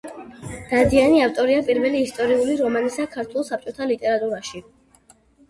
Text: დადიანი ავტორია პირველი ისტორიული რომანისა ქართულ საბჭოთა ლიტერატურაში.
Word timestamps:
დადიანი 0.69 1.19
ავტორია 1.25 1.65
პირველი 1.67 2.01
ისტორიული 2.05 2.57
რომანისა 2.63 3.07
ქართულ 3.13 3.47
საბჭოთა 3.51 3.91
ლიტერატურაში. 3.93 4.65